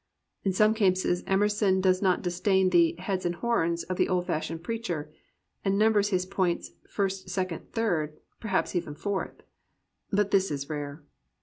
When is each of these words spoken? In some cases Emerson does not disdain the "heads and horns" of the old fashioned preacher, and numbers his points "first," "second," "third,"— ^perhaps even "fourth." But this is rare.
In 0.43 0.51
some 0.51 0.73
cases 0.73 1.23
Emerson 1.27 1.79
does 1.79 2.01
not 2.01 2.23
disdain 2.23 2.71
the 2.71 2.95
"heads 2.97 3.23
and 3.23 3.35
horns" 3.35 3.83
of 3.83 3.97
the 3.97 4.09
old 4.09 4.25
fashioned 4.25 4.63
preacher, 4.63 5.13
and 5.63 5.77
numbers 5.77 6.09
his 6.09 6.25
points 6.25 6.71
"first," 6.89 7.29
"second," 7.29 7.71
"third,"— 7.71 8.17
^perhaps 8.41 8.73
even 8.75 8.95
"fourth." 8.95 9.43
But 10.11 10.31
this 10.31 10.49
is 10.49 10.67
rare. 10.71 11.03